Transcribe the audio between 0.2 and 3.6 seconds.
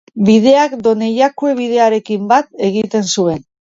Bideak Donejakue bidearekin bat egiten zuen.